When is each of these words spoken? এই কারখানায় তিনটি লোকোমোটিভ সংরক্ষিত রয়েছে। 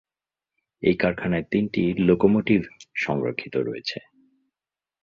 এই 0.83 0.95
কারখানায় 0.95 1.45
তিনটি 1.51 1.81
লোকোমোটিভ 1.99 2.61
সংরক্ষিত 2.95 3.55
রয়েছে। 3.59 3.99